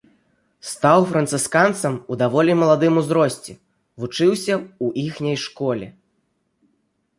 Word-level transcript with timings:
Стаў 0.69 0.99
францысканцам 1.11 1.93
у 2.15 2.17
даволі 2.21 2.51
маладым 2.63 2.93
узросце, 3.03 3.51
вучыўся 4.01 4.55
ў 4.85 4.87
іхняй 5.07 5.37
школе. 5.45 5.87